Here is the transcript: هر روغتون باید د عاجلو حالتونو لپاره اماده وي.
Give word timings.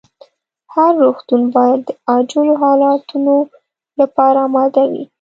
هر 0.73 0.91
روغتون 1.03 1.41
باید 1.55 1.79
د 1.85 1.89
عاجلو 2.09 2.53
حالتونو 2.61 3.35
لپاره 3.99 4.39
اماده 4.49 4.83
وي. 4.91 5.03